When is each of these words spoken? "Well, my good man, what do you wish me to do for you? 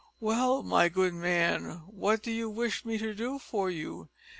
"Well, 0.19 0.63
my 0.63 0.89
good 0.89 1.13
man, 1.13 1.83
what 1.85 2.23
do 2.23 2.31
you 2.31 2.49
wish 2.49 2.85
me 2.85 2.97
to 2.97 3.13
do 3.13 3.37
for 3.37 3.69
you? 3.69 4.09